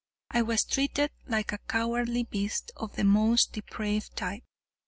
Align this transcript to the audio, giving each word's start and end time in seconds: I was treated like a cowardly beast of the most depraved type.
I 0.31 0.41
was 0.41 0.63
treated 0.65 1.11
like 1.27 1.51
a 1.51 1.59
cowardly 1.59 2.23
beast 2.23 2.71
of 2.75 2.95
the 2.95 3.03
most 3.03 3.53
depraved 3.53 4.15
type. 4.15 4.41